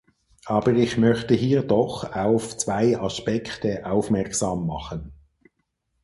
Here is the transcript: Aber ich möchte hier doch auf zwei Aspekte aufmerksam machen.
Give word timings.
Aber 0.47 0.73
ich 0.73 0.97
möchte 0.97 1.35
hier 1.35 1.61
doch 1.61 2.15
auf 2.15 2.57
zwei 2.57 2.97
Aspekte 2.99 3.85
aufmerksam 3.85 4.65
machen. 4.65 5.13